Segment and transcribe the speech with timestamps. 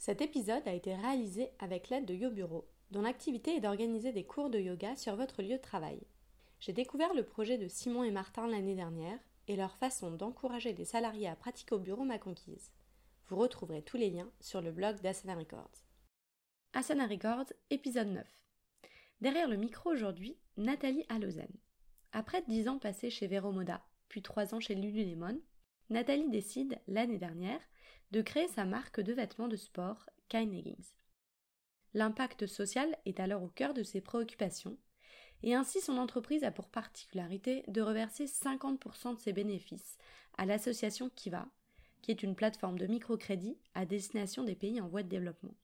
[0.00, 4.48] Cet épisode a été réalisé avec l'aide de YoBureau, dont l'activité est d'organiser des cours
[4.48, 6.00] de yoga sur votre lieu de travail.
[6.58, 10.86] J'ai découvert le projet de Simon et Martin l'année dernière et leur façon d'encourager les
[10.86, 12.72] salariés à pratiquer au bureau m'a conquise.
[13.28, 15.84] Vous retrouverez tous les liens sur le blog d'Asana Records.
[16.72, 18.26] Asana Records, épisode 9.
[19.20, 21.52] Derrière le micro aujourd'hui, Nathalie Allozen.
[22.12, 25.42] Après dix ans passés chez Veromoda, puis trois ans chez Lululemon,
[25.90, 27.60] Nathalie décide, l'année dernière,
[28.10, 30.94] de créer sa marque de vêtements de sport, Kind Leggings.
[31.94, 34.78] L'impact social est alors au cœur de ses préoccupations,
[35.42, 39.96] et ainsi son entreprise a pour particularité de reverser 50% de ses bénéfices
[40.36, 41.48] à l'association Kiva,
[42.02, 45.54] qui est une plateforme de microcrédit à destination des pays en voie de développement.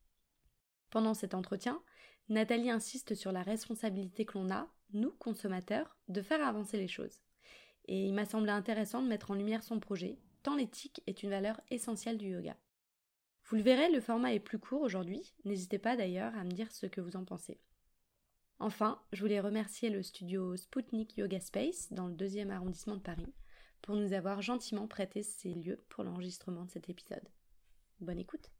[0.91, 1.83] Pendant cet entretien,
[2.29, 7.21] Nathalie insiste sur la responsabilité que l'on a, nous, consommateurs, de faire avancer les choses.
[7.87, 11.31] Et il m'a semblé intéressant de mettre en lumière son projet, tant l'éthique est une
[11.31, 12.57] valeur essentielle du yoga.
[13.47, 16.71] Vous le verrez, le format est plus court aujourd'hui, n'hésitez pas d'ailleurs à me dire
[16.71, 17.59] ce que vous en pensez.
[18.61, 23.35] Enfin, je voulais remercier le studio Spoutnik Yoga Space dans le deuxième arrondissement de Paris
[23.83, 27.29] pour nous avoir gentiment prêté ces lieux pour l'enregistrement de cet épisode.
[27.99, 28.53] Bonne écoute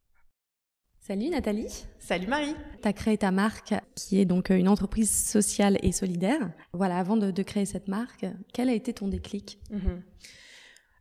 [0.99, 1.87] Salut Nathalie.
[2.01, 2.57] Salut Marie.
[2.83, 6.53] Tu as créé ta marque qui est donc une entreprise sociale et solidaire.
[6.73, 9.61] Voilà, avant de, créer cette marque, quel a été ton déclic?
[9.71, 10.03] Mhm.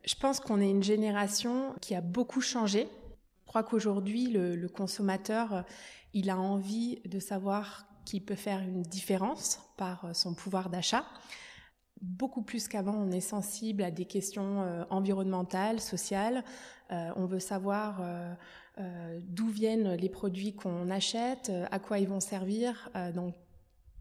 [0.05, 2.87] Je pense qu'on est une génération qui a beaucoup changé.
[3.43, 5.65] Je crois qu'aujourd'hui, le, consommateur,
[6.13, 11.05] il a envie de savoir qu'il peut faire une différence par son pouvoir d'achat.
[12.01, 16.43] Beaucoup plus qu'avant, on est sensible à des questions euh, environnementales, sociales.
[16.91, 18.33] Euh, on veut savoir euh,
[18.77, 23.31] euh, d'où viennent les produits qu'on achète, euh, à quoi ils vont servir, euh, dans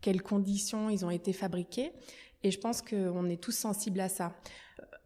[0.01, 1.93] quelles conditions ils ont été fabriqués.
[2.43, 4.35] Et je pense qu'on est tous sensibles à ça.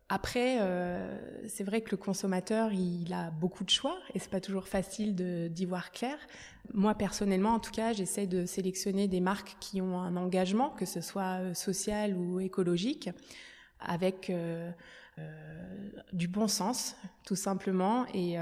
[0.09, 0.59] Après,
[1.49, 5.15] c'est vrai que le consommateur, il a beaucoup de choix et c'est pas toujours facile
[5.15, 6.17] d'y voir clair.
[6.73, 10.87] Moi, personnellement, en tout cas, j'essaie de sélectionner des marques qui ont un engagement, que
[10.87, 13.11] ce soit social ou écologique,
[13.81, 14.33] avec
[16.15, 16.97] du bon sens,
[17.27, 18.07] tout simplement.
[18.15, 18.39] Et,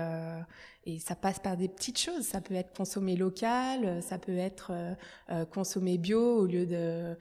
[0.87, 2.22] et ça passe par des petites choses.
[2.22, 4.94] Ça peut être consommé local, ça peut être euh,
[5.31, 7.15] euh, consommé bio au lieu de euh,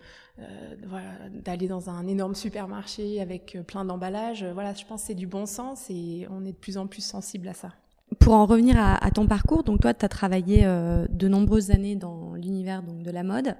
[0.87, 1.11] voilà,
[1.43, 4.43] d'aller dans un énorme supermarché avec plein d'emballages.
[4.53, 7.03] Voilà, je pense que c'est du bon sens et on est de plus en plus
[7.03, 7.73] sensible à ça.
[8.19, 12.33] Pour en revenir à, ton parcours, donc toi, tu as travaillé de nombreuses années dans
[12.33, 13.55] l'univers donc de la mode.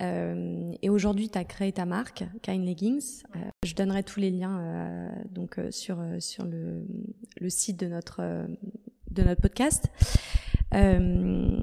[0.00, 3.22] Euh, et aujourd'hui, tu as créé ta marque, Kind Leggings.
[3.34, 6.86] Euh, je donnerai tous les liens euh, donc sur sur le,
[7.40, 8.46] le site de notre
[9.10, 9.90] de notre podcast.
[10.74, 11.58] Euh,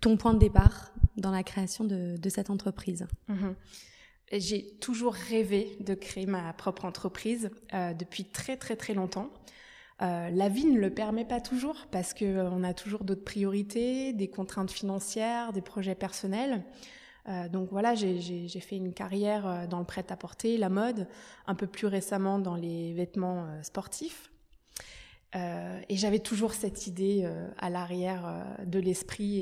[0.00, 3.54] ton point de départ dans la création de, cette entreprise mhm.
[4.32, 9.30] J'ai toujours rêvé de créer ma propre entreprise euh, depuis très très très longtemps.
[10.02, 14.12] Euh, la vie ne le permet pas toujours parce que euh, a toujours d'autres priorités,
[14.12, 16.64] des contraintes financières, des projets personnels.
[17.50, 21.08] Donc voilà, j'ai fait une carrière dans le prêt-à-porter, la mode,
[21.48, 24.30] un peu plus récemment dans les vêtements sportifs.
[25.34, 29.38] Euh, et j'avais toujours cette idée euh, à l'arrière euh, de l'esprit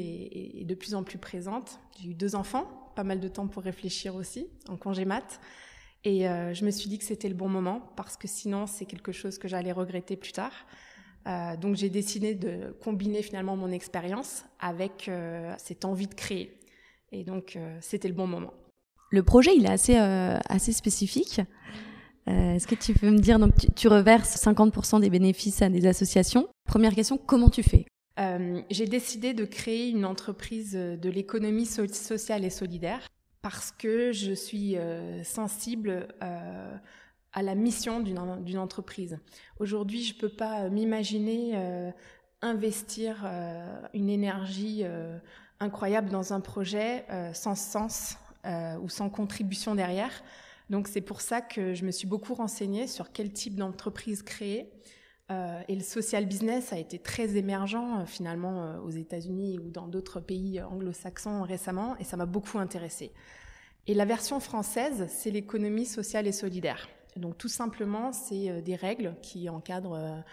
[0.56, 1.78] et, de plus en plus présente.
[2.00, 5.40] J'ai eu deux enfants, pas mal de temps pour réfléchir aussi, en congé mat.
[6.06, 9.10] Et je me suis dit que c'était le bon moment parce que sinon c'est quelque
[9.10, 10.52] chose que j'allais regretter plus tard.
[11.58, 15.10] donc j'ai décidé de combiner finalement mon expérience avec
[15.56, 16.60] cette envie de créer.
[17.10, 18.52] Et donc c'était le bon moment.
[19.08, 21.40] Le projet il est assez assez spécifique.
[22.28, 25.86] Euh, est-ce que tu peux me dire, donc tu, reverses 50% des bénéfices à des
[25.86, 26.48] associations?
[26.66, 27.86] Première question, comment tu fais?
[28.18, 33.06] Euh, J'ai décidé de créer une entreprise de l'économie sociale et solidaire
[33.42, 39.18] parce que je suis euh, sensible à la mission d'une entreprise.
[39.58, 41.58] Aujourd'hui, je ne peux pas m'imaginer
[42.42, 43.28] investir
[43.92, 44.84] une énergie
[45.58, 48.16] incroyable dans un projet sans sens
[48.80, 50.22] ou sans contribution derrière.
[50.70, 54.70] Donc c'est pour ça que je me suis beaucoup renseignée sur quel type d'entreprise créer.
[55.30, 59.70] Euh, et le social business a été très émergent euh, finalement euh, aux États-Unis ou
[59.70, 63.12] dans d'autres pays anglo-saxons récemment, et ça m'a beaucoup intéressée.
[63.86, 66.88] Et la version française, c'est l'économie sociale et solidaire.
[67.16, 70.24] Donc tout simplement, c'est des règles qui encadrent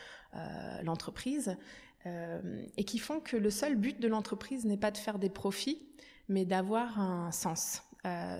[0.84, 1.58] l'entreprise
[2.06, 5.86] et qui font que le seul but de l'entreprise n'est pas de faire des profits,
[6.30, 7.84] mais d'avoir un sens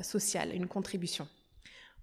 [0.02, 1.28] social, une contribution.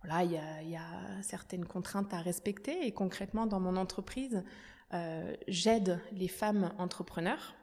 [0.03, 4.45] Voilà, il y a, certaines contraintes à respecter et concrètement dans mon entreprise,
[4.95, 7.55] euh, j'aide les femmes entrepreneurs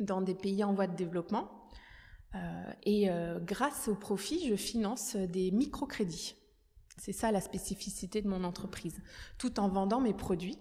[0.00, 1.48] dans des pays en voie de développement
[2.34, 6.34] euh, et euh, grâce au profit, je finance des microcrédits.
[6.98, 9.00] C'est ça la spécificité de mon entreprise,
[9.38, 10.58] tout en vendant mes produits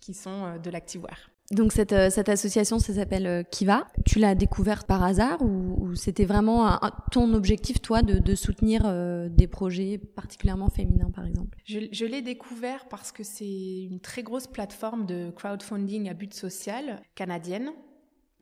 [0.00, 1.30] qui sont de l'activewear.
[1.50, 3.86] Donc cette, euh, cette association, ça s'appelle euh, Kiva.
[4.04, 6.78] Tu l'as découverte par hasard ou, c'était vraiment
[7.10, 11.56] ton objectif, toi, de, soutenir euh, des projets particulièrement féminins, par exemple?
[11.64, 17.00] Je l'ai découvert parce que c'est une très grosse plateforme de crowdfunding à but social
[17.14, 17.70] canadienne.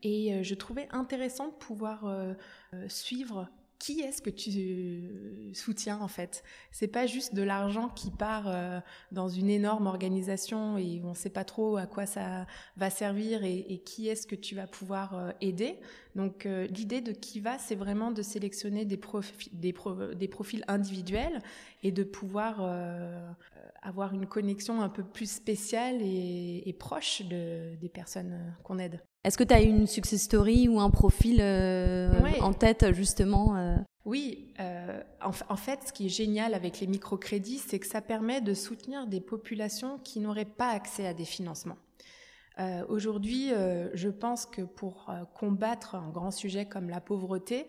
[0.02, 2.05] Et je trouvais intéressant de pouvoir
[2.88, 6.43] suivre qui est-ce que tu soutiens en fait?
[6.70, 8.81] C'est pas juste de l'argent qui part euh,
[9.12, 12.46] dans une énorme organisation et on ne sait pas trop à quoi ça
[12.76, 15.78] va servir et, qui est-ce que tu vas pouvoir euh, aider.
[16.16, 18.98] Donc euh, l'idée de Kiva, c'est vraiment de sélectionner des,
[19.52, 19.74] des,
[20.14, 21.40] des, profils individuels
[21.82, 22.60] et de pouvoir
[23.82, 29.00] avoir une connexion un peu plus spéciale et, proche de, des personnes qu'on aide.
[29.24, 33.76] Est-ce que tu as une success story ou un profil euh, en tête justement euh?
[34.04, 38.40] Oui, euh, en, fait, ce qui est génial avec les microcrédits, c'est que ça permet
[38.40, 41.76] de soutenir des populations qui n'auraient pas accès à des financements.
[42.88, 43.50] Aujourd'hui,
[43.93, 47.67] je pense que pour combattre un grand sujet comme la pauvreté,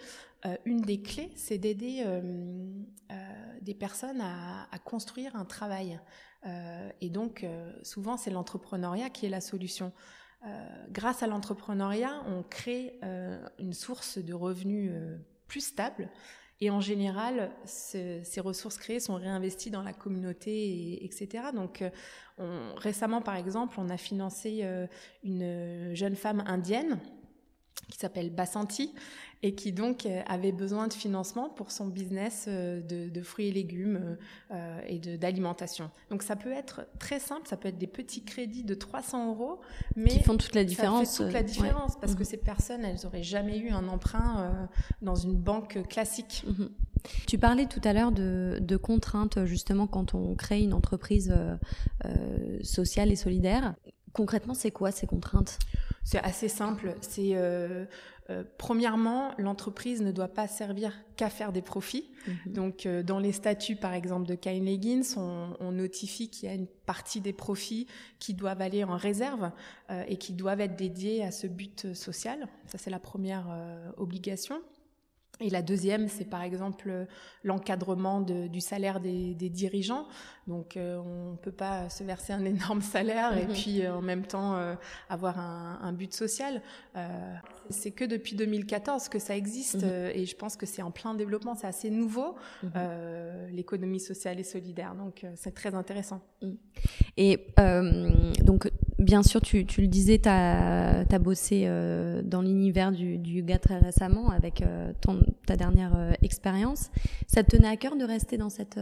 [0.64, 2.06] une des clés, c'est d'aider
[3.62, 6.00] des personnes à, construire un travail.
[7.02, 7.46] et donc,
[7.84, 9.92] souvent, c'est l'entrepreneuriat qui est la solution.
[10.46, 15.18] Euh, grâce à l'entrepreneuriat, on crée euh, une source de revenus euh,
[15.48, 16.10] plus stable.
[16.60, 21.46] Et en général, ces ressources créées sont réinvesties dans la communauté, etc.
[21.54, 21.84] Donc,
[22.78, 24.66] récemment, par exemple, on a financé
[25.24, 27.00] une jeune femme indienne
[27.90, 28.94] qui s'appelle Basanti
[29.44, 33.52] et qui donc euh, avait besoin de financement pour son business euh, de, fruits et
[33.52, 34.18] légumes
[34.52, 35.92] euh, et d'alimentation.
[36.10, 39.62] Donc ça peut être très simple, ça peut être des petits crédits de 300 euros,
[39.96, 41.10] mais qui font toute la différence.
[41.10, 42.26] Ça fait toute la différence parce que mhm.
[42.26, 44.68] ces personnes, elles n'auraient jamais eu un emprunt
[45.02, 46.44] dans une banque classique.
[46.48, 46.70] Mhm.
[47.28, 51.34] Tu parlais tout à l'heure de, de, contraintes justement quand on crée une entreprise
[52.64, 53.76] sociale et solidaire.
[54.14, 55.60] Concrètement, c'est quoi ces contraintes?
[56.04, 56.96] C'est assez simple.
[57.02, 57.86] C'est euh,
[58.30, 62.10] euh, premièrement, l'entreprise ne doit pas servir qu'à faire des profits.
[62.28, 62.54] Mhm.
[62.54, 66.56] Donc, euh, dans les statuts, par exemple, de Kyle Leggins, on, notifie qu'il y a
[66.56, 67.88] une partie des profits
[68.20, 69.52] qui doivent aller en réserve
[70.08, 72.48] et qui doivent être dédiés à ce but social.
[72.66, 73.46] Ça, c'est la première
[73.98, 74.62] obligation.
[75.40, 77.06] Et la deuxième, c'est par exemple
[77.44, 80.08] l'encadrement du salaire des, dirigeants.
[80.48, 83.54] Donc, euh, on ne peut pas se verser un énorme salaire et mhm.
[83.54, 84.76] puis euh, en même temps euh,
[85.10, 86.62] avoir un, but social.
[87.70, 90.12] c'est que depuis 2014 que ça existe mhm.
[90.14, 91.56] et je pense que c'est en plein développement.
[91.56, 92.72] C'est assez nouveau, mhm.
[93.52, 94.96] l'économie sociale et solidaire.
[94.96, 96.22] Donc, c'est très intéressant.
[97.16, 97.48] Et
[98.44, 103.40] donc, bien sûr, tu, tu le disais, tu as, bossé euh, dans l'univers du, du,
[103.40, 106.90] yoga très récemment avec euh, ton, ta dernière euh, expérience.
[107.28, 108.80] Ça te tenait à cœur de rester dans, cette,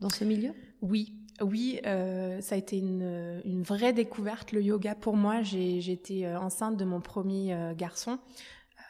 [0.00, 0.50] dans ce milieu?
[0.82, 1.12] Oui.
[1.42, 4.94] Oui, ça a été une, une, vraie découverte, le yoga.
[4.94, 8.18] Pour moi, j'ai été enceinte de mon premier garçon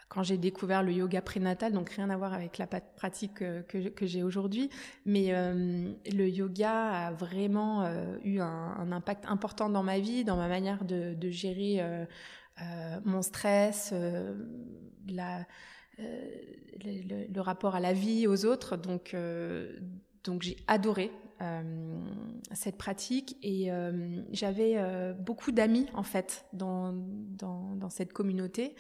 [0.08, 4.06] quand j'ai découvert le yoga prénatal, donc rien à voir avec la pratique que, que
[4.06, 4.70] j'ai aujourd'hui,
[5.04, 10.36] mais euh, le yoga a vraiment euh, eu un, impact important dans ma vie, dans
[10.36, 12.04] ma manière de, gérer euh,
[13.04, 15.42] mon stress, le,
[17.40, 18.76] rapport à la vie, aux autres.
[18.76, 19.16] Donc,
[20.22, 21.10] donc j'ai adoré
[22.52, 23.70] cette pratique et
[24.30, 24.76] j'avais
[25.14, 28.76] beaucoup d'amis en fait dans, dans cette communauté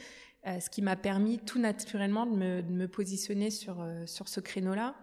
[0.46, 4.28] euh, ce qui m'a permis tout naturellement de me, de me positionner sur, euh, sur
[4.28, 4.94] ce créneau-là.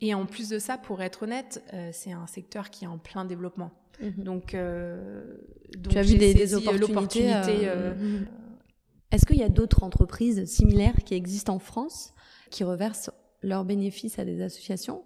[0.00, 2.98] Et en plus de ça, pour être honnête, euh, c'est un secteur qui est en
[2.98, 3.70] plein développement.
[4.00, 4.24] Mhm.
[4.24, 4.56] Donc,
[5.76, 7.34] donc, tu as vu des, des opportunités.
[7.34, 8.26] Mhm.
[9.10, 12.14] Est-ce qu'il y a d'autres entreprises similaires qui existent en France
[12.50, 13.10] qui reversent
[13.42, 15.02] leurs bénéfices à des associations?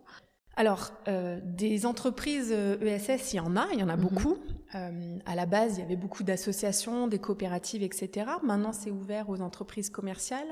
[0.57, 3.97] Alors, euh, des entreprises ESS, euh, e il y en a, il y en a
[3.97, 4.03] mhm.
[4.03, 4.37] beaucoup.
[4.75, 8.27] Euh, à la base, il y avait beaucoup d'associations, des coopératives, etc.
[8.43, 10.49] Maintenant, c'est ouvert aux entreprises commerciales.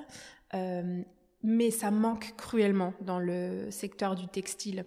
[0.55, 1.03] Euh,
[1.43, 4.85] mais ça manque cruellement dans le secteur du textile.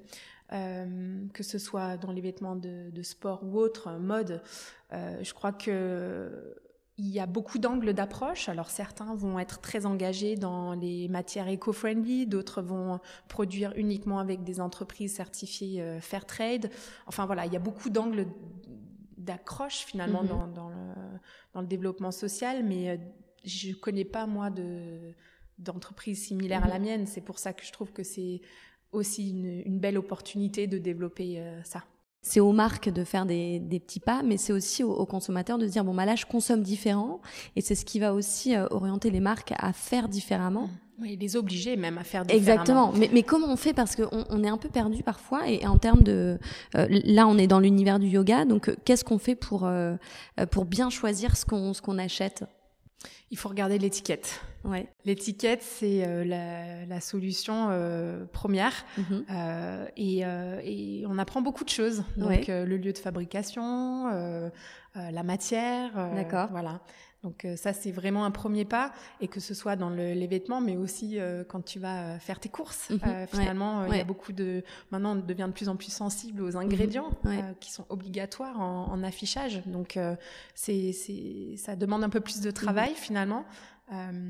[0.52, 4.44] Euh, que ce soit dans les vêtements de, de sport ou autre, mode.
[4.92, 6.30] je crois que
[6.98, 8.50] il y a beaucoup d'angles d'approche.
[8.50, 14.44] Alors certains vont être très engagés dans les matières éco-friendly, d'autres vont produire uniquement avec
[14.44, 16.70] des entreprises certifiées euh, fair trade.
[17.08, 18.28] Enfin voilà, il y a beaucoup d'angles
[19.18, 20.54] d'accroche finalement mm-hmm.
[20.54, 20.76] dans, le,
[21.54, 22.98] dans, le, développement social, mais euh,
[23.44, 25.14] je ne connais pas moi de
[25.60, 26.82] d'entreprise similaire à la mm-hmm.
[26.82, 27.08] mienne.
[27.08, 28.42] C'est pour ça que je trouve que c'est
[28.92, 31.84] aussi une, une, belle opportunité de développer euh, ça.
[32.24, 35.72] C'est aux marques de faire des, petits pas, mais c'est aussi aux, consommateurs de se
[35.72, 37.22] dire bon bah là je consomme différent
[37.56, 40.70] et c'est ce qui va aussi euh, orienter les marques à faire différemment.
[41.02, 42.52] Oui, les obliger même à faire différemment.
[42.52, 42.94] Exactement.
[42.96, 43.74] Mais, mais comment on fait?
[43.74, 46.40] Parce qu'on on est un peu perdu parfois et, en termes de
[46.76, 49.70] euh, là on est dans l'univers du yoga donc euh, qu'est-ce qu'on fait pour
[50.50, 52.46] pour bien choisir ce qu'on ce qu'on achète?
[53.32, 54.42] Il faut regarder l'étiquette.
[54.64, 54.88] Ouais.
[55.06, 58.86] L'étiquette, c'est euh, la, la, solution euh, première.
[58.98, 59.26] Mhm.
[59.30, 62.04] euh, et, et, on apprend beaucoup de choses.
[62.16, 64.10] Donc, le lieu de fabrication,
[64.96, 65.92] la matière.
[66.16, 66.50] D'accord.
[66.52, 66.82] Voilà.
[67.24, 70.60] Donc ça, c'est vraiment un premier pas, et que ce soit dans le, les vêtements,
[70.60, 72.90] mais aussi quand tu vas faire tes courses.
[72.90, 73.28] Mhm.
[73.28, 74.64] finalement, il y a beaucoup de...
[74.92, 77.56] Maintenant, on devient de plus en plus sensible aux ingrédients mhm.
[77.60, 79.62] qui sont obligatoires en, en affichage.
[79.66, 79.98] Donc
[80.54, 80.92] c'est,
[81.58, 83.46] ça demande un peu plus de travail finalement.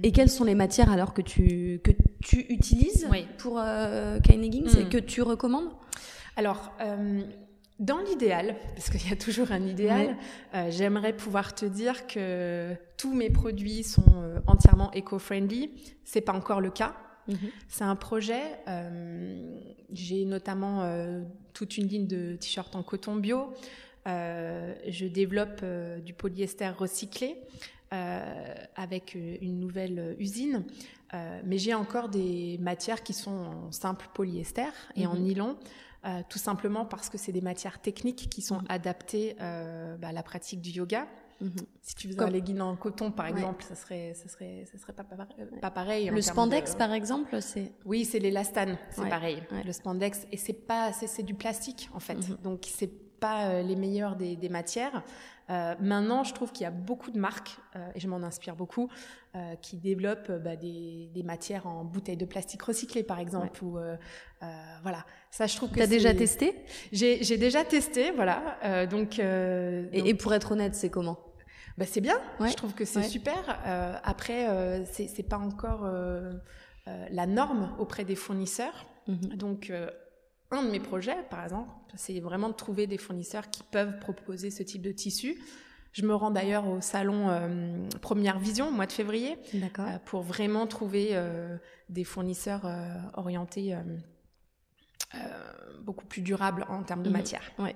[0.04, 3.08] Et quelles sont les matières alors que tu, que tu utilises
[3.38, 4.90] pour euh, hmm.
[4.90, 5.70] que tu recommandes?
[6.36, 7.22] Alors, euh,
[7.84, 10.16] dans l'idéal, parce qu'il y a toujours un idéal,
[10.54, 15.70] euh, j'aimerais pouvoir te dire que tous mes produits sont euh, entièrement éco-friendly.
[16.06, 16.96] C'est pas encore le cas.
[17.28, 17.38] Mhm.
[17.68, 18.42] C'est un projet.
[18.70, 19.60] Euh,
[19.92, 21.22] j'ai notamment euh,
[21.54, 23.54] toute une ligne de t-shirts en coton bio.
[24.06, 25.66] je développe
[26.06, 27.36] du polyester recyclé.
[28.76, 30.64] Avec une nouvelle usine.
[31.44, 35.24] mais j'ai encore des matières qui sont en simple polyester et en mhm.
[36.04, 36.24] Nylon.
[36.30, 38.68] tout simplement parce que c'est des matières techniques qui sont mhm.
[38.70, 41.08] adaptées bah, à la pratique du yoga.
[41.42, 41.52] Mhm.
[41.82, 44.94] Si tu faisais un legging en coton, par exemple, ça serait, ça serait, ça serait
[44.94, 46.10] pas, pas, pareil.
[46.10, 47.74] Le spandex, par exemple, c'est.
[47.86, 49.44] Oui, c'est l'élastane, c'est pareil.
[49.66, 52.42] Le spandex, et c'est pas, c'est du plastique en fait.
[52.42, 55.02] Donc c'est pas les meilleures des, des matières.
[55.50, 58.56] Euh, maintenant, je trouve qu'il y a beaucoup de marques, euh, et je m'en inspire
[58.56, 58.90] beaucoup,
[59.36, 63.64] euh, qui développent bah, des, des, matières en bouteilles de plastique recyclées, par exemple.
[63.64, 63.78] Ou,
[64.82, 65.80] voilà, ça, je trouve que.
[65.80, 66.56] T'as déjà testé?
[66.92, 68.86] J'ai déjà testé, voilà.
[68.90, 71.20] donc, et, pour être honnête, c'est comment?
[71.78, 72.20] Bah, c'est bien.
[72.40, 73.60] Je trouve que c'est super.
[74.04, 75.90] après, c'est pas encore
[76.86, 78.86] la norme auprès des fournisseurs.
[79.08, 79.36] Mhm.
[79.36, 79.72] Donc
[80.54, 84.52] un de mes projets, par exemple, c'est vraiment de trouver des fournisseurs qui peuvent proposer
[84.52, 85.38] ce type de tissu.
[85.92, 90.22] Je me rends d'ailleurs au salon euh, Première Vision au mois de février euh, pour
[90.22, 91.58] vraiment trouver euh,
[91.90, 92.66] des fournisseurs
[93.14, 93.78] orientés
[95.82, 97.18] beaucoup plus durables en termes de mhm.
[97.18, 97.52] matière.
[97.60, 97.76] Ouais.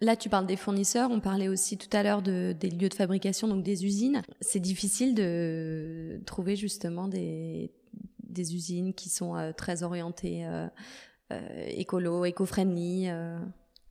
[0.00, 1.10] là, tu parles des fournisseurs.
[1.10, 4.22] On parlait aussi tout à l'heure de, des lieux de fabrication, donc des usines.
[4.40, 7.72] C'est difficile de trouver justement des,
[8.36, 10.68] des usines qui sont très orientées euh,
[11.30, 13.38] écolo, éco-friendly euh.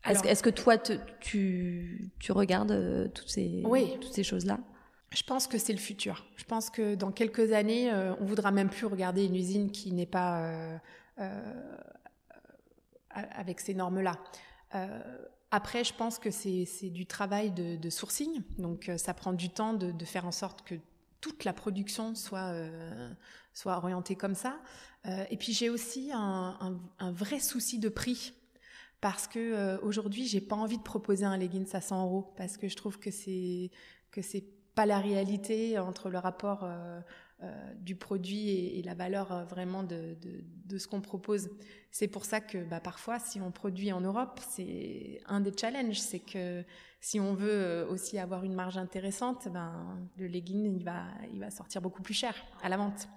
[0.06, 3.64] Est-ce que toi, tu, tu regardes euh, toutes ces,
[4.02, 4.60] toutes ces choses-là?
[5.12, 6.26] Je pense que c'est le futur.
[6.36, 10.06] Je pense que dans quelques années, on voudra même plus regarder une usine qui n'est
[10.06, 10.80] pas
[13.10, 14.20] avec ces normes-là.
[15.52, 18.42] après, je pense que c'est du travail de, sourcing.
[18.58, 20.76] Donc, ça prend du temps de, de, faire en sorte que
[21.26, 22.54] toute la production soit,
[23.52, 24.60] soit orientée comme ça.
[25.08, 28.34] Euh, et puis j'ai aussi un, vrai souci de prix
[29.02, 32.58] parce que euh, aujourd'hui j'ai pas envie de proposer un leggings à 100 euros parce
[32.58, 33.70] que je trouve que c'est
[34.12, 37.02] que c'est pas la réalité entre le rapport euh,
[37.80, 40.18] du produit et, la valeur vraiment de,
[40.78, 41.50] ce qu'on propose.
[41.92, 46.00] C'est pour ça que bah, parfois, si on produit en Europe, c'est un des challenges,
[46.00, 46.64] c'est que
[47.00, 51.52] si on veut aussi avoir une marge intéressante, ben, le legging il va, il va
[51.52, 53.08] sortir beaucoup plus cher à la vente.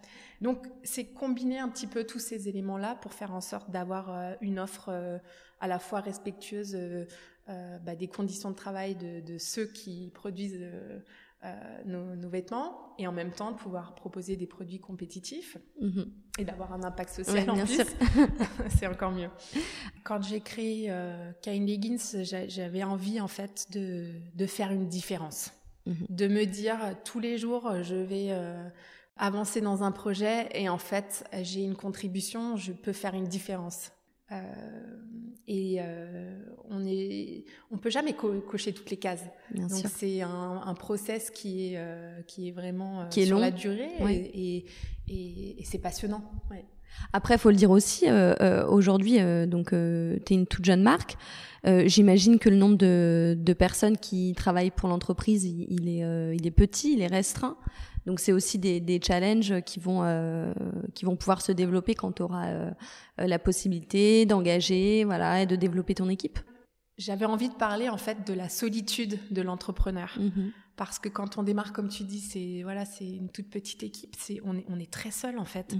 [0.40, 4.34] Donc, c'est combiner un petit peu tous ces éléments-là pour faire en sorte d'avoir euh,
[4.40, 5.18] une offre euh,
[5.60, 10.60] à la fois respectueuse euh, bah, des conditions de travail de, ceux qui produisent
[11.84, 16.12] nos, vêtements et en même temps de pouvoir proposer des produits compétitifs mhm.
[16.38, 17.80] et d'avoir un impact social en plus.
[18.76, 19.30] c'est encore mieux.
[20.04, 20.92] Quand j'ai créé
[21.42, 25.52] Kind Leggings, j'avais envie en fait de, de faire une différence.
[25.86, 26.06] Mhm.
[26.08, 28.32] De me dire tous les jours, je vais
[29.16, 33.92] avancer dans un projet et en fait j'ai une contribution, je peux faire une différence.
[34.30, 34.42] Euh,
[35.46, 39.24] et euh, on est, on peut jamais cocher toutes les cases.
[39.54, 43.40] Donc c'est un, un, process qui est euh, qui est vraiment qui est sur long.
[43.40, 43.90] la durée
[44.34, 44.66] et,
[45.08, 46.22] et, et, c'est passionnant.
[46.50, 46.66] Ouais.
[47.12, 48.06] Après, faut le dire aussi,
[48.68, 51.16] aujourd'hui, donc tu es une toute jeune marque.
[51.64, 56.46] J'imagine que le nombre de, de, personnes qui travaillent pour l'entreprise, il, il, est, il
[56.46, 57.56] est petit, il est restreint.
[58.08, 60.50] Donc c'est aussi des, des, challenges qui vont euh,
[60.94, 62.70] qui vont pouvoir se développer quand tu auras euh,
[63.18, 66.38] la possibilité d'engager, voilà, et de développer ton équipe.
[66.96, 70.16] J'avais envie de parler en fait de la solitude de l'entrepreneur.
[70.18, 70.52] Mm-hmm.
[70.76, 74.16] Parce que quand on démarre, comme tu dis, c'est voilà, c'est une toute petite équipe.
[74.18, 75.76] C'est on est on est très seul en fait.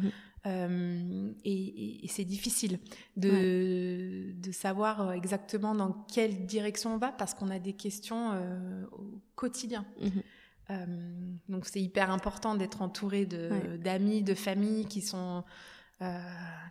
[0.49, 1.35] Mm-hmm.
[1.45, 2.79] et, c'est difficile
[3.17, 8.33] de, de, savoir exactement dans quelle direction on va parce qu'on a des questions
[8.93, 9.85] au quotidien.
[10.01, 11.39] Mhm.
[11.49, 15.45] donc c'est hyper important d'être entouré d'amis, de, de familles qui sont
[16.01, 16.17] euh,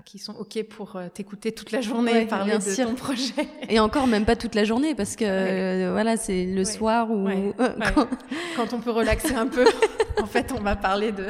[0.05, 3.33] qui sont ok pour euh, t'écouter toute la journée parler de ton projet.
[3.67, 7.27] Et encore même pas toute la journée parce que euh, voilà c'est le soir ou
[7.93, 8.07] quand...
[8.55, 8.71] quand...
[8.71, 9.65] on peut relaxer un peu.
[10.21, 11.25] en fait, on va parler de.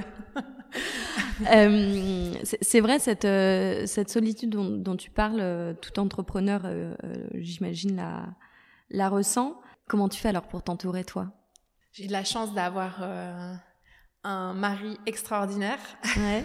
[1.44, 3.28] C'est vrai cette
[3.88, 6.62] cette solitude dont, dont tu parles, tout entrepreneur,
[7.34, 8.26] j'imagine la
[8.90, 9.60] la ressent.
[9.88, 11.32] Comment tu fais alors pour t'entourer toi?
[11.94, 13.02] J'ai de la chance d'avoir
[14.28, 15.80] un mari extraordinaire.
[16.18, 16.44] Ouais,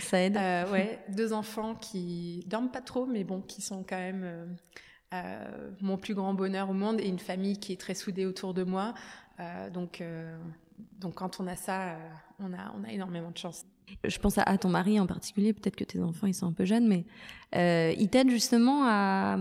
[0.00, 0.36] ça aide.
[0.36, 4.46] euh, ouais, deux enfants qui dorment pas trop, mais bon, qui sont quand même euh,
[5.14, 8.54] euh, mon plus grand bonheur au monde et une famille qui est très soudée autour
[8.54, 8.94] de moi.
[9.40, 10.02] Euh, donc,
[10.98, 11.96] donc quand on a ça,
[12.38, 13.64] on a, on a énormément de chance.
[14.04, 15.52] Je pense à, ton mari en particulier.
[15.52, 17.04] Peut-être que tes enfants ils sont un peu jeunes, mais
[17.96, 19.36] il t'aide justement à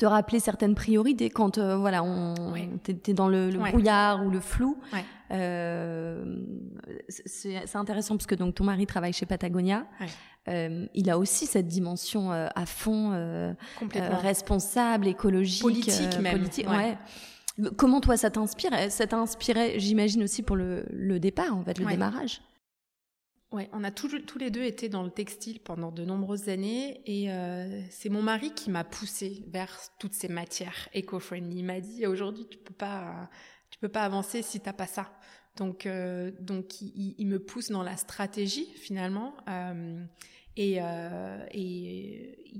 [0.00, 2.34] te rappeler certaines priorités quand euh, voilà on
[2.82, 4.78] t'es, dans le, brouillard ou le flou.
[5.30, 6.24] Euh,
[7.08, 9.86] c'est, intéressant parce que donc ton mari travaille chez Patagonia.
[10.48, 13.54] Euh, il a aussi cette dimension à fond
[14.22, 16.38] responsable écologique politique même.
[16.38, 16.66] politique,
[17.76, 18.72] comment toi ça t'inspire?
[18.90, 22.40] Ça t'a inspiré j'imagine aussi pour le, le départ en fait le démarrage?
[23.52, 27.32] Ouais, on a tous, les deux été dans le textile pendant de nombreuses années et
[27.32, 31.58] euh, c'est mon mari qui m'a poussé vers toutes ces matières éco-friendly.
[31.58, 33.28] Il m'a dit aujourd'hui tu peux pas
[33.70, 35.12] tu peux pas avancer si t'as pas ça.
[35.56, 40.04] Donc euh, donc il, me pousse dans la stratégie finalement euh,
[40.56, 42.54] et, euh, et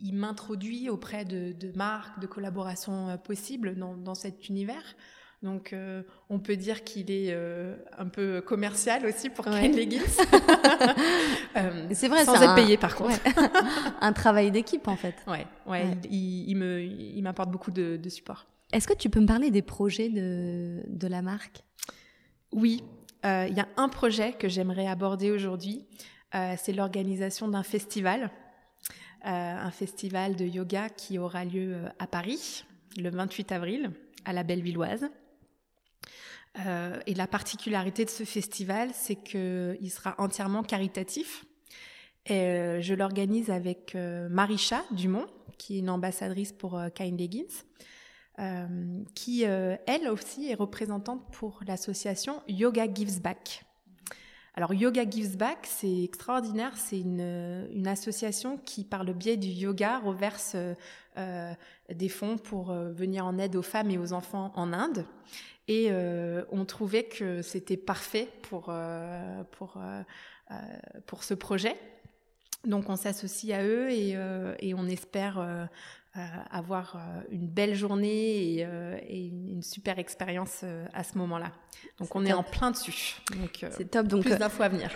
[0.00, 4.96] il, m'introduit auprès de, marques, de collaborations euh, possibles dans cet univers.
[5.42, 9.60] Donc, euh, on peut dire qu'il est euh, un peu commercial aussi pour ouais.
[9.60, 10.00] Ken Leggins.
[11.56, 12.54] euh, c'est vrai, sans être un...
[12.56, 13.20] payé par contre.
[13.24, 13.32] Ouais.
[14.00, 15.14] un travail d'équipe en fait.
[15.28, 15.98] Ouais, ouais, ouais.
[16.10, 18.46] Il, il, me, il m'apporte beaucoup de, de support.
[18.72, 21.62] Est-ce que tu peux me parler des projets de, de la marque?
[22.50, 22.82] Oui,
[23.24, 25.86] il y a un projet que j'aimerais aborder aujourd'hui.
[26.32, 28.30] C'est l'organisation d'un festival,
[29.22, 32.64] un festival de yoga qui aura lieu à Paris
[32.96, 33.90] le 28 avril
[34.24, 35.08] à la Bellevilloise.
[36.66, 41.44] Euh, et la particularité de ce festival, c'est qu'il sera entièrement caritatif.
[42.30, 47.64] Euh, je l'organise avec euh, Marisha Dumont, qui est une ambassadrice pour Kind Leggins,
[48.38, 53.64] euh, qui, elle aussi, est représentante pour l'association Yoga Gives Back.
[54.58, 60.00] Alors Yoga Gives Back, c'est extraordinaire, c'est une, association qui, par le biais du yoga,
[60.00, 60.56] reverse
[61.16, 61.54] euh,
[61.94, 65.04] des fonds pour euh, venir en aide aux femmes et aux enfants en Inde.
[65.68, 68.74] Et euh, on trouvait que c'était parfait pour,
[69.52, 69.80] pour,
[71.06, 71.76] pour ce projet.
[72.64, 74.16] Donc on s'associe à eux et,
[74.58, 75.68] et on espère
[76.50, 76.96] avoir
[77.30, 78.66] une belle journée et,
[79.08, 81.52] et une super expérience à ce moment-là.
[81.98, 82.28] Donc on top.
[82.28, 83.16] est en plein dessus.
[83.36, 84.06] Donc c'est top.
[84.06, 84.90] Donc plus d'infos à venir.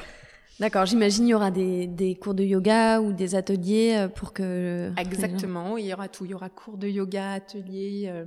[0.61, 4.93] D'accord, j'imagine il y aura des, des, cours de yoga ou des ateliers pour que...
[4.97, 6.25] Exactement, il y aura tout.
[6.25, 8.25] Il y aura cours de yoga, ateliers, euh,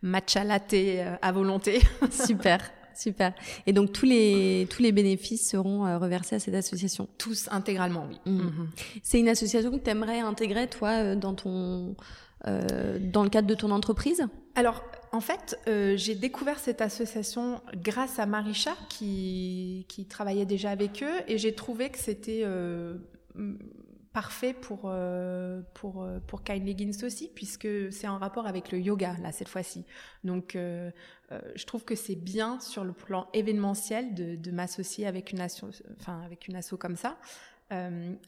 [0.00, 1.80] matcha latte euh, à volonté.
[2.10, 2.60] super,
[2.98, 3.32] super.
[3.66, 8.06] Et donc tous les, tous les bénéfices seront euh, reversés à cette association Tous intégralement,
[8.08, 8.18] oui.
[8.26, 8.38] Mmh.
[8.38, 8.68] Mmh.
[9.02, 11.96] C'est une association que tu aimerais intégrer, toi, dans ton...
[12.46, 14.24] Euh, dans le cadre de ton entreprise?
[14.54, 20.70] Alors, en fait, euh, j'ai découvert cette association grâce à Marisha qui, qui travaillait déjà
[20.70, 22.94] avec eux et j'ai trouvé que c'était euh,
[24.12, 29.14] parfait pour, euh, pour, pour Kind Leggins aussi puisque c'est en rapport avec le yoga
[29.22, 29.84] là cette fois-ci.
[30.24, 30.90] Donc, euh,
[31.54, 35.64] je trouve que c'est bien sur le plan événementiel de, m'associer avec une asso,
[36.00, 37.18] enfin avec une asso comme ça.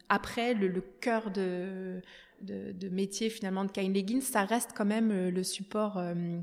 [0.08, 2.02] après, le, cœur de
[2.42, 6.40] de, métier finalement de Kind Leggins, ça reste quand même le support euh,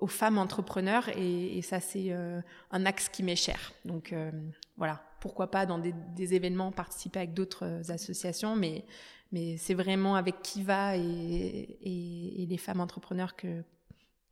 [0.00, 3.72] aux, femmes entrepreneurs et, ça c'est euh, un axe qui m'est cher.
[3.84, 4.30] Donc euh,
[4.76, 8.84] voilà, pourquoi pas dans des, des événements participer avec d'autres associations, mais
[9.32, 13.62] mais c'est vraiment avec Kiva et, et, et les femmes entrepreneurs que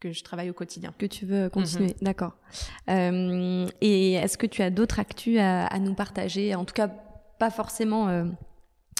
[0.00, 0.92] que je travaille au quotidien.
[0.98, 2.04] Que tu veux continuer, mm -hmm.
[2.04, 2.34] d'accord.
[2.90, 6.54] Euh, et est-ce que tu as d'autres actus à, à, nous partager?
[6.54, 6.88] En tout cas,
[7.38, 8.26] pas forcément euh,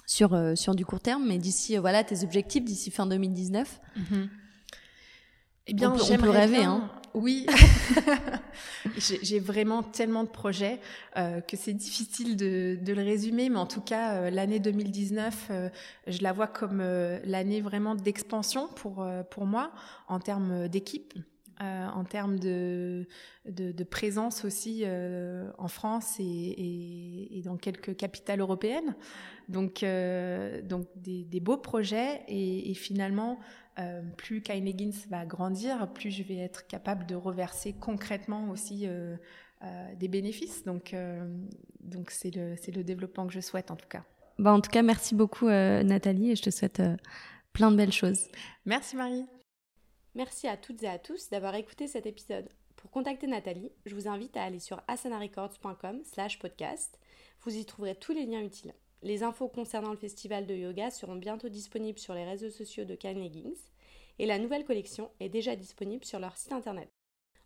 [0.06, 3.80] sur, euh, sur du court terme, mais d'ici, euh, voilà, tes objectifs d'ici fin 2019
[3.96, 4.28] mm -hmm.
[5.66, 6.90] Eh bien, on peut, on peut rêver, bien, hein.
[7.14, 7.46] Oui,
[8.96, 10.80] j'ai vraiment tellement de projets
[11.16, 15.46] euh, que c'est difficile de, de, le résumer, mais en tout cas, euh, l'année 2019,
[15.50, 15.68] euh,
[16.08, 16.82] je la vois comme
[17.24, 19.70] l'année vraiment d'expansion pour pour moi
[20.08, 21.14] en termes d'équipe.
[21.60, 23.06] en termes de,
[23.46, 24.84] de, présence aussi
[25.56, 28.96] en France et, et, dans quelques capitales européennes.
[29.48, 29.84] Donc,
[30.64, 33.38] donc des, des, beaux projets et, finalement,
[34.16, 38.86] plus Kyle va grandir, plus je vais être capable de reverser concrètement aussi
[39.96, 40.64] des bénéfices.
[40.64, 40.94] Donc,
[41.80, 44.04] donc c'est le, le développement que je souhaite en tout cas.
[44.38, 46.82] Bah, en tout cas, merci beaucoup Nathalie et je te souhaite
[47.52, 48.28] plein de belles choses.
[48.66, 49.26] Merci Marie.
[50.14, 52.48] Merci à toutes et à tous d'avoir écouté cet épisode.
[52.76, 56.98] Pour contacter Nathalie, je vous invite à aller sur asanarecords.com slash podcast.
[57.42, 58.74] Vous y trouverez tous les liens utiles.
[59.04, 62.96] Les infos concernant le festival de yoga seront bientôt disponibles sur les réseaux sociaux de
[62.96, 63.60] Can Leggings
[64.18, 66.90] et la nouvelle collection est déjà disponible sur leur site internet.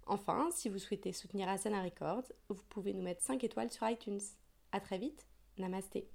[0.07, 4.21] Enfin, si vous souhaitez soutenir Asana Records, vous pouvez nous mettre 5 étoiles sur iTunes.
[4.71, 5.27] A très vite,
[5.59, 6.09] namasté.